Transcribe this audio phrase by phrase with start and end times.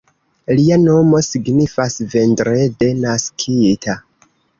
[0.59, 3.97] Lia nomo signifas "vendrede naskita.